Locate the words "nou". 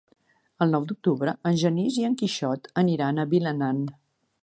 0.75-0.87